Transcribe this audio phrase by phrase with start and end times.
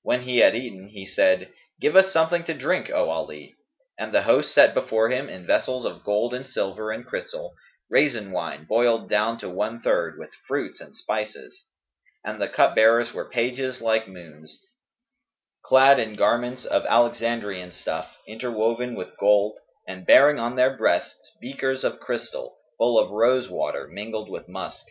[0.00, 3.54] When he had eaten, he said, "Give us some thing to drink, O Ali;"
[3.98, 7.52] and the host set before him, in vessels of gold and silver and crystal,
[7.90, 11.66] raisin wine boiled down to one third with fruits and spices;
[12.24, 14.58] and the cupbearers were pages like moons,
[15.62, 21.84] clad in garments of Alexandrian stuff interwoven with gold and bearing on their breasts beakers
[21.84, 24.86] of crystal, full of rose water mingled with musk.